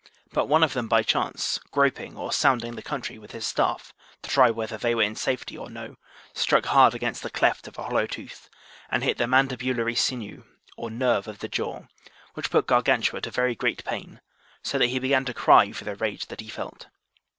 [0.33, 3.93] But one of them by chance, groping or sounding the country with his staff,
[4.23, 5.95] to try whether they were in safety or no,
[6.33, 8.49] struck hard against the cleft of a hollow tooth,
[8.89, 10.43] and hit the mandibulary sinew
[10.75, 11.83] or nerve of the jaw,
[12.33, 14.21] which put Gargantua to very great pain,
[14.63, 16.87] so that he began to cry for the rage that he felt.